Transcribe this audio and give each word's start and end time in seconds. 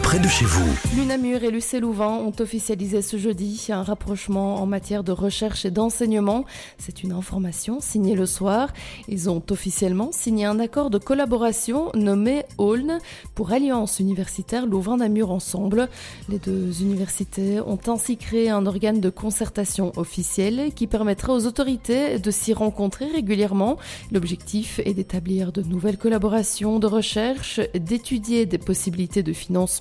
près 0.00 0.20
de 0.20 0.28
chez 0.28 0.44
vous. 0.44 0.70
L'UNAMUR 0.96 1.42
et 1.42 1.50
l'UC 1.50 1.80
Louvain 1.80 2.10
ont 2.10 2.32
officialisé 2.38 3.02
ce 3.02 3.16
jeudi 3.16 3.66
un 3.70 3.82
rapprochement 3.82 4.62
en 4.62 4.66
matière 4.66 5.02
de 5.02 5.10
recherche 5.10 5.64
et 5.64 5.72
d'enseignement. 5.72 6.44
C'est 6.78 7.02
une 7.02 7.10
information 7.10 7.80
signée 7.80 8.14
le 8.14 8.26
soir. 8.26 8.72
Ils 9.08 9.28
ont 9.28 9.42
officiellement 9.50 10.10
signé 10.12 10.44
un 10.44 10.60
accord 10.60 10.88
de 10.88 10.98
collaboration 10.98 11.90
nommé 11.94 12.44
AULN 12.58 12.98
pour 13.34 13.52
Alliance 13.52 13.98
universitaire 13.98 14.66
Louvain-Namur 14.66 15.32
ensemble. 15.32 15.88
Les 16.28 16.38
deux 16.38 16.80
universités 16.80 17.60
ont 17.60 17.80
ainsi 17.88 18.16
créé 18.16 18.50
un 18.50 18.66
organe 18.66 19.00
de 19.00 19.10
concertation 19.10 19.90
officiel 19.96 20.72
qui 20.76 20.86
permettra 20.86 21.32
aux 21.32 21.46
autorités 21.46 22.20
de 22.20 22.30
s'y 22.30 22.52
rencontrer 22.52 23.06
régulièrement. 23.06 23.78
L'objectif 24.12 24.80
est 24.84 24.94
d'établir 24.94 25.50
de 25.50 25.62
nouvelles 25.62 25.98
collaborations 25.98 26.78
de 26.78 26.86
recherche, 26.86 27.60
d'étudier 27.74 28.46
des 28.46 28.58
possibilités 28.58 29.24
de 29.24 29.32
financement 29.32 29.71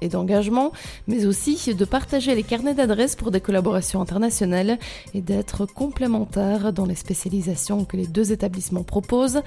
et 0.00 0.08
d'engagement, 0.08 0.72
mais 1.06 1.26
aussi 1.26 1.74
de 1.74 1.84
partager 1.84 2.34
les 2.34 2.42
carnets 2.42 2.74
d'adresses 2.74 3.16
pour 3.16 3.30
des 3.30 3.40
collaborations 3.40 4.00
internationales 4.00 4.78
et 5.14 5.20
d'être 5.20 5.66
complémentaires 5.66 6.72
dans 6.72 6.86
les 6.86 6.94
spécialisations 6.94 7.84
que 7.84 7.96
les 7.96 8.06
deux 8.06 8.32
établissements 8.32 8.84
proposent. 8.84 9.42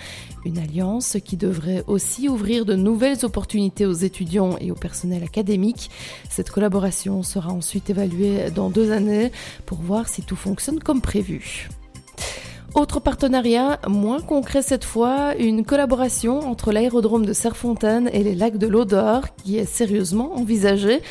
Une 0.46 0.58
alliance 0.58 1.18
qui 1.24 1.38
devrait 1.38 1.84
aussi 1.88 2.30
ouvrir 2.30 2.66
de 2.66 2.76
nouvelles 2.76 3.24
opportunités 3.24 3.86
aux 3.86 3.94
étudiants 3.94 4.58
et 4.60 4.72
au 4.72 4.76
personnel 4.76 5.24
académique. 5.24 5.90
Cette 6.30 6.50
collaboration 6.50 7.24
sera 7.24 7.52
ensuite 7.52 7.90
évaluée 7.90 8.52
dans 8.52 8.70
deux 8.70 8.92
années 8.92 9.32
pour 9.66 9.80
voir 9.80 10.08
si 10.08 10.22
tout 10.24 10.36
fonctionne 10.36 10.80
comme 10.80 11.02
prévu. 11.02 11.70
Autre 12.74 13.02
partenariat, 13.02 13.80
moins 13.90 14.22
concret 14.22 14.62
cette 14.62 14.86
fois, 14.86 15.36
une 15.38 15.66
collaboration 15.66 16.40
entre 16.40 16.72
l'aérodrome 16.72 17.26
de 17.26 17.34
Serfontaine 17.34 18.10
et 18.14 18.24
les 18.24 18.34
lacs 18.34 18.58
de 18.58 18.68
l'Odeur 18.68 19.36
qui 19.36 19.58
est 19.58 19.66
sérieusement 19.66 20.38
envisagée. 20.38 21.02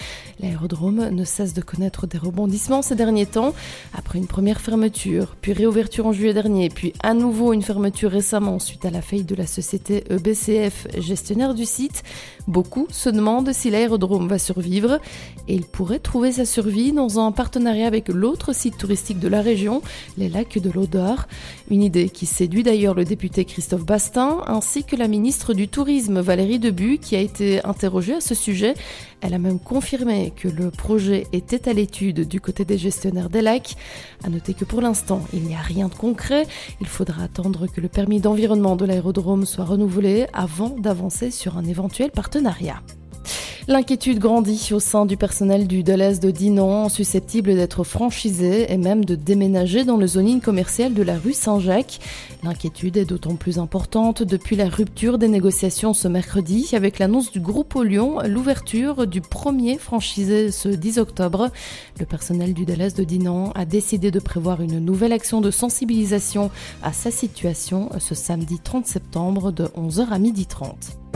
L'aérodrome 0.41 1.11
ne 1.11 1.25
cesse 1.25 1.53
de 1.53 1.61
connaître 1.61 2.07
des 2.07 2.17
rebondissements 2.17 2.81
ces 2.81 2.95
derniers 2.95 3.27
temps. 3.27 3.53
Après 3.93 4.19
une 4.19 4.27
première 4.27 4.63
fermeture, 4.63 5.37
puis 5.43 5.53
réouverture 5.53 6.07
en 6.07 6.13
juillet 6.13 6.33
dernier, 6.33 6.71
puis 6.71 6.95
à 7.03 7.13
nouveau 7.13 7.53
une 7.53 7.61
fermeture 7.61 8.11
récemment 8.11 8.59
suite 8.59 8.87
à 8.87 8.91
la 8.91 9.03
faillite 9.03 9.29
de 9.29 9.35
la 9.35 9.47
société 9.47 10.05
EBCF, 10.09 10.87
gestionnaire 10.99 11.53
du 11.53 11.67
site, 11.67 12.03
beaucoup 12.49 12.87
se 12.91 13.11
demandent 13.11 13.53
si 13.53 13.69
l'aérodrome 13.69 14.29
va 14.29 14.39
survivre 14.39 14.99
et 15.47 15.55
il 15.55 15.65
pourrait 15.65 15.99
trouver 15.99 16.33
sa 16.33 16.47
survie 16.47 16.93
dans 16.93 17.21
un 17.21 17.33
partenariat 17.33 17.87
avec 17.87 18.09
l'autre 18.09 18.55
site 18.55 18.79
touristique 18.79 19.19
de 19.19 19.29
la 19.29 19.43
région, 19.43 19.83
les 20.17 20.31
lacs 20.31 20.59
de 20.59 20.71
l'Odeur. 20.71 21.29
Une 21.71 21.83
idée 21.83 22.09
qui 22.09 22.27
séduit 22.27 22.63
d'ailleurs 22.63 22.95
le 22.95 23.05
député 23.05 23.45
Christophe 23.45 23.85
Bastin 23.85 24.43
ainsi 24.47 24.85
que 24.85 24.97
la 24.97 25.09
ministre 25.09 25.55
du 25.55 25.69
Tourisme 25.69 26.21
Valérie 26.21 26.59
Debu 26.59 26.99
qui 26.99 27.17
a 27.17 27.21
été 27.21 27.65
interrogée 27.65 28.15
à 28.15 28.21
ce 28.21 28.35
sujet. 28.35 28.75
Elle 29.21 29.35
a 29.35 29.39
même 29.39 29.59
confirmé 29.59 30.33
que 30.35 30.49
le 30.49 30.71
projet 30.71 31.27
était 31.33 31.69
à 31.69 31.73
l'étude 31.73 32.27
du 32.27 32.41
côté 32.41 32.65
des 32.65 32.79
gestionnaires 32.79 33.31
des 33.31 33.43
lacs. 33.43 33.77
À 34.25 34.31
noter 34.31 34.55
que 34.55 34.65
pour 34.65 34.81
l'instant, 34.81 35.23
il 35.33 35.43
n'y 35.43 35.55
a 35.55 35.61
rien 35.61 35.89
de 35.89 35.95
concret. 35.95 36.47
Il 36.81 36.87
faudra 36.87 37.25
attendre 37.25 37.67
que 37.67 37.81
le 37.81 37.89
permis 37.89 38.21
d'environnement 38.21 38.77
de 38.77 38.85
l'aérodrome 38.85 39.47
soit 39.47 39.65
renouvelé 39.65 40.27
avant 40.33 40.71
d'avancer 40.71 41.31
sur 41.31 41.57
un 41.57 41.65
éventuel 41.65 42.11
partenariat. 42.11 42.83
L'inquiétude 43.69 44.19
grandit 44.19 44.71
au 44.73 44.81
sein 44.81 45.05
du 45.05 45.17
personnel 45.17 45.67
du 45.67 45.83
Deleuze 45.83 46.19
de 46.19 46.31
Dinan, 46.31 46.89
susceptible 46.89 47.55
d'être 47.55 47.85
franchisé 47.85 48.73
et 48.73 48.79
même 48.79 49.05
de 49.05 49.15
déménager 49.15 49.85
dans 49.85 49.99
le 49.99 50.07
zoning 50.07 50.41
commercial 50.41 50.95
de 50.95 51.03
la 51.03 51.19
rue 51.19 51.35
Saint-Jacques. 51.35 52.01
L'inquiétude 52.43 52.97
est 52.97 53.05
d'autant 53.05 53.37
plus 53.37 53.59
importante 53.59 54.23
depuis 54.23 54.57
la 54.57 54.69
rupture 54.69 55.19
des 55.19 55.29
négociations 55.29 55.93
ce 55.93 56.09
mercredi 56.09 56.71
avec 56.73 56.99
l'annonce 56.99 57.31
du 57.31 57.41
groupe 57.41 57.77
au 57.77 57.83
Lyon, 57.83 58.19
l'ouverture 58.27 59.07
du 59.07 59.21
premier 59.21 59.77
franchisé 59.77 60.51
ce 60.51 60.69
10 60.69 60.99
octobre. 60.99 61.51
Le 61.99 62.07
personnel 62.07 62.55
du 62.55 62.65
Deleuze 62.65 62.95
de 62.95 63.05
Dinan 63.05 63.53
a 63.55 63.67
décidé 63.67 64.11
de 64.11 64.21
prévoir 64.21 64.63
une 64.63 64.79
nouvelle 64.79 65.13
action 65.13 65.43
de 65.43 65.51
sensibilisation 65.51 66.51
à 66.83 66.95
sa 66.95 67.11
situation 67.11 67.91
ce 67.99 68.15
samedi 68.15 68.59
30 68.59 68.87
septembre 68.87 69.53
de 69.53 69.65
11h 69.65 70.09
à 70.09 70.19
12h30. 70.19 71.10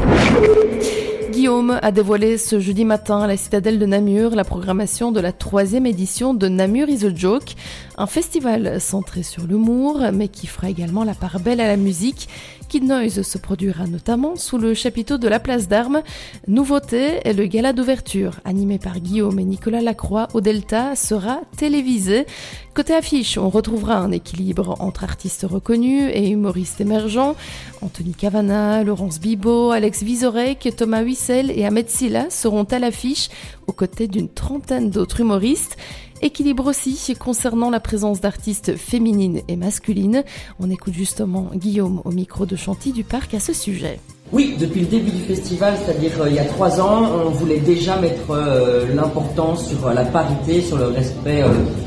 Guillaume 1.31 1.79
a 1.83 1.91
dévoilé 1.91 2.39
ce 2.39 2.61
jeudi 2.61 2.85
matin 2.85 3.21
à 3.23 3.27
la 3.27 3.37
citadelle 3.37 3.79
de 3.79 3.87
Namur 3.87 4.31
la 4.31 4.45
programmation 4.45 5.11
de 5.11 5.21
la 5.21 5.33
troisième 5.33 5.85
édition 5.85 6.33
de 6.33 6.49
Namur 6.49 6.89
is 6.89 7.05
a 7.05 7.15
Joke, 7.15 7.55
un 7.97 8.07
festival 8.07 8.81
centré 8.81 9.23
sur 9.23 9.47
l'humour, 9.47 10.01
mais 10.13 10.29
qui 10.29 10.47
fera 10.47 10.69
également 10.69 11.05
la 11.05 11.15
part 11.15 11.41
belle 11.41 11.61
à 11.61 11.69
la 11.69 11.77
musique. 11.77 12.29
Kid 12.69 12.85
Noise 12.85 13.23
se 13.23 13.39
produira 13.39 13.87
notamment 13.87 14.37
sous 14.37 14.59
le 14.59 14.75
chapiteau 14.75 15.19
de 15.19 15.29
la 15.29 15.39
place 15.39 15.69
d'Armes. 15.69 16.03
Nouveauté, 16.49 17.21
le 17.25 17.47
gala 17.47 17.73
d'ouverture, 17.73 18.41
animé 18.45 18.79
par 18.79 18.99
Guillaume 18.99 19.39
et 19.39 19.45
Nicolas 19.45 19.81
Lacroix 19.81 20.29
au 20.35 20.41
Delta, 20.41 20.97
sera 20.97 21.41
télévisé. 21.57 22.27
Côté 22.75 22.95
affiche, 22.95 23.39
on 23.39 23.49
retrouvera 23.49 23.99
un 23.99 24.11
équilibre 24.11 24.75
entre 24.81 25.05
artistes 25.05 25.47
reconnus 25.49 26.11
et 26.13 26.29
humoristes 26.29 26.81
émergents. 26.81 27.37
Anthony 27.83 28.15
Cavana, 28.15 28.83
Laurence 28.83 29.21
Bibot, 29.21 29.71
Alex 29.71 30.03
Vizorek, 30.03 30.69
Thomas 30.77 31.03
Wissel 31.05 31.53
et 31.53 31.65
Ahmed 31.65 31.89
Silla 31.89 32.31
seront 32.31 32.65
à 32.65 32.81
l'affiche 32.81 33.29
aux 33.69 33.73
côtés 33.73 34.09
d'une 34.09 34.29
trentaine 34.29 34.91
d'autres 34.91 35.21
humoristes. 35.21 35.77
Équilibre 36.25 36.69
aussi 36.69 37.15
concernant 37.19 37.69
la 37.69 37.81
présence 37.81 38.23
d'artistes 38.23 38.77
féminines 38.77 39.43
et 39.47 39.57
masculines. 39.57 40.25
On 40.59 40.71
écoute 40.71 40.95
justement 40.95 41.51
Guillaume 41.55 42.01
au 42.07 42.13
micro 42.13 42.47
de 42.47 42.57
Chantilly 42.57 42.95
du 42.95 43.05
Parc 43.05 43.35
à 43.35 43.41
ce 43.41 43.53
sujet. 43.53 44.01
Oui, 44.33 44.57
depuis 44.59 44.81
le 44.81 44.87
début 44.87 45.11
du 45.11 45.23
festival, 45.23 45.75
c'est-à-dire 45.85 46.13
euh, 46.21 46.29
il 46.29 46.35
y 46.35 46.39
a 46.39 46.45
trois 46.45 46.81
ans, 46.81 47.03
on 47.27 47.29
voulait 47.29 47.59
déjà 47.59 47.97
mettre 47.97 48.31
euh, 48.31 48.87
l'importance 48.95 49.69
sur 49.69 49.87
euh, 49.87 49.93
la 49.93 50.03
parité, 50.05 50.63
sur 50.63 50.79
le 50.79 50.87
respect 50.87 51.45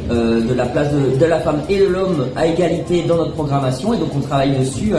de 0.09 0.53
la 0.53 0.65
place 0.67 0.87
de, 0.93 1.25
la 1.25 1.39
femme 1.41 1.59
et 1.67 1.79
de 1.79 1.85
l'homme 1.85 2.27
à 2.37 2.47
égalité 2.47 3.03
dans 3.03 3.17
notre 3.17 3.33
programmation, 3.33 3.93
et 3.93 3.97
donc 3.97 4.09
on 4.15 4.21
travaille 4.21 4.57
dessus 4.57 4.93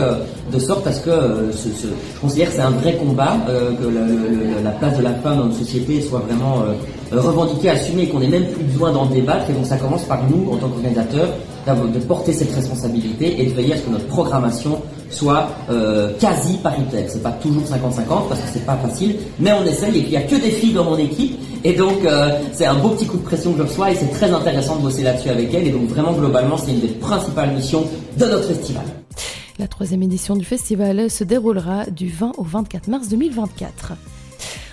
de 0.52 0.58
sorte 0.58 0.86
à 0.86 0.92
ce 0.92 1.00
que 1.00 1.10
je 1.50 1.88
considère 2.20 2.48
que 2.48 2.54
c'est 2.54 2.60
un 2.60 2.72
vrai 2.72 2.96
combat, 2.96 3.38
que 3.46 4.62
la 4.62 4.70
place 4.72 4.98
de 4.98 5.02
la 5.02 5.14
femme 5.14 5.38
dans 5.38 5.44
notre 5.46 5.56
société 5.56 6.02
soit 6.02 6.18
vraiment 6.18 6.62
revendiquée, 7.10 7.70
assumée, 7.70 8.02
et 8.02 8.08
qu'on 8.08 8.20
n'ait 8.20 8.28
même 8.28 8.48
plus 8.48 8.64
besoin 8.64 8.92
d'en 8.92 9.06
débattre, 9.06 9.48
et 9.48 9.54
donc 9.54 9.64
ça 9.64 9.78
commence 9.78 10.04
par 10.04 10.20
nous, 10.28 10.52
en 10.52 10.56
tant 10.56 10.68
qu'organisateurs, 10.68 11.30
de 11.66 11.98
porter 12.00 12.34
cette 12.34 12.54
responsabilité 12.54 13.40
et 13.40 13.46
de 13.46 13.54
veiller 13.54 13.72
à 13.72 13.76
ce 13.78 13.82
que 13.84 13.90
notre 13.90 14.08
programmation 14.08 14.82
soit 15.10 15.48
euh, 15.70 16.12
quasi 16.18 16.56
paritaire. 16.58 17.04
C'est 17.08 17.22
pas 17.22 17.32
toujours 17.32 17.62
50-50 17.62 18.28
parce 18.28 18.40
que 18.40 18.48
c'est 18.52 18.66
pas 18.66 18.76
facile, 18.76 19.16
mais 19.38 19.52
on 19.52 19.64
essaye 19.64 19.98
et 19.98 20.02
puis 20.02 20.08
il 20.08 20.10
n'y 20.10 20.16
a 20.16 20.22
que 20.22 20.36
des 20.36 20.50
filles 20.50 20.72
dans 20.72 20.84
mon 20.84 20.98
équipe 20.98 21.38
et 21.64 21.72
donc 21.72 22.04
euh, 22.04 22.30
c'est 22.52 22.66
un 22.66 22.74
beau 22.74 22.90
petit 22.90 23.06
coup 23.06 23.16
de 23.16 23.22
pression 23.22 23.52
que 23.52 23.58
je 23.58 23.62
reçois 23.62 23.90
et 23.90 23.94
c'est 23.94 24.10
très 24.10 24.30
intéressant 24.30 24.76
de 24.76 24.82
bosser 24.82 25.02
là-dessus 25.02 25.30
avec 25.30 25.52
elle 25.54 25.66
et 25.66 25.70
donc 25.70 25.88
vraiment 25.88 26.12
globalement 26.12 26.56
c'est 26.56 26.70
une 26.70 26.80
des 26.80 26.88
principales 26.88 27.52
missions 27.54 27.84
de 28.16 28.24
notre 28.24 28.48
festival. 28.48 28.84
La 29.58 29.66
troisième 29.66 30.02
édition 30.02 30.36
du 30.36 30.44
festival 30.44 31.10
se 31.10 31.24
déroulera 31.24 31.86
du 31.86 32.08
20 32.08 32.32
au 32.38 32.44
24 32.44 32.88
mars 32.88 33.08
2024. 33.08 33.94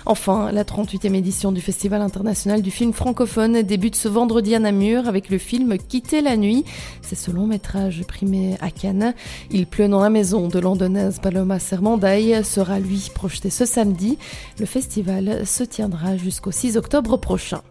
Enfin, 0.08 0.52
la 0.52 0.62
38e 0.62 1.14
édition 1.14 1.50
du 1.50 1.60
Festival 1.60 2.00
international 2.00 2.62
du 2.62 2.70
film 2.70 2.92
francophone 2.92 3.62
débute 3.62 3.96
ce 3.96 4.06
vendredi 4.06 4.54
à 4.54 4.60
Namur 4.60 5.08
avec 5.08 5.30
le 5.30 5.38
film 5.38 5.76
Quitter 5.78 6.20
la 6.20 6.36
nuit. 6.36 6.64
C'est 7.02 7.16
ce 7.16 7.32
long 7.32 7.48
métrage 7.48 8.04
primé 8.06 8.54
à 8.60 8.70
Cannes. 8.70 9.14
Il 9.50 9.66
pleut 9.66 9.88
dans 9.88 10.00
la 10.00 10.08
maison 10.08 10.46
de 10.46 10.60
l'andonaise 10.60 11.18
Paloma 11.20 11.58
Sermandaï 11.58 12.44
sera 12.44 12.78
lui 12.78 13.10
projeté 13.12 13.50
ce 13.50 13.66
samedi. 13.66 14.16
Le 14.60 14.66
festival 14.66 15.44
se 15.44 15.64
tiendra 15.64 16.16
jusqu'au 16.16 16.52
6 16.52 16.76
octobre 16.76 17.16
prochain. 17.16 17.62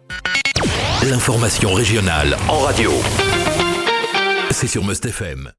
L'information 1.08 1.72
régionale 1.72 2.36
en 2.48 2.58
radio. 2.58 2.90
C'est 4.50 4.66
sur 4.66 4.84
Must 4.84 5.06
FM. 5.06 5.52